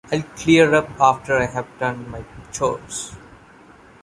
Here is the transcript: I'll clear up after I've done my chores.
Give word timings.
I'll 0.11 0.23
clear 0.35 0.73
up 0.73 0.89
after 0.99 1.37
I've 1.37 1.77
done 1.77 2.09
my 2.09 2.25
chores. 2.51 3.11